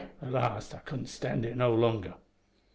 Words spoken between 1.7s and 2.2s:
longer.